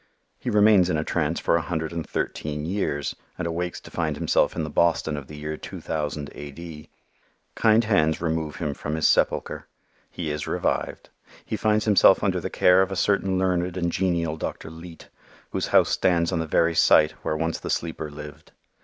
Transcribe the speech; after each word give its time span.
He 0.39 0.49
remains 0.49 0.89
in 0.89 0.97
a 0.97 1.03
trance 1.03 1.39
for 1.39 1.55
a 1.55 1.61
hundred 1.61 1.93
and 1.93 2.03
thirteen 2.09 2.65
years 2.65 3.15
and 3.37 3.45
awakes 3.45 3.79
to 3.81 3.91
find 3.91 4.17
himself 4.17 4.55
in 4.55 4.63
the 4.63 4.69
Boston 4.71 5.15
of 5.15 5.27
the 5.27 5.37
year 5.37 5.57
2000 5.57 6.31
A. 6.33 6.49
D. 6.49 6.89
Kind 7.53 7.83
hands 7.83 8.19
remove 8.19 8.55
him 8.55 8.73
from 8.73 8.95
his 8.95 9.07
sepulcher. 9.07 9.67
He 10.09 10.31
is 10.31 10.47
revived. 10.47 11.09
He 11.45 11.55
finds 11.55 11.85
himself 11.85 12.23
under 12.23 12.39
the 12.41 12.49
care 12.49 12.81
of 12.81 12.91
a 12.91 12.95
certain 12.95 13.37
learned 13.37 13.77
and 13.77 13.91
genial 13.91 14.37
Dr. 14.37 14.71
Leete, 14.71 15.09
whose 15.51 15.67
house 15.67 15.89
stands 15.91 16.31
on 16.31 16.39
the 16.39 16.47
very 16.47 16.73
site 16.73 17.11
where 17.21 17.37
once 17.37 17.59
the 17.59 17.69
sleeper 17.69 18.09
lived. 18.09 18.53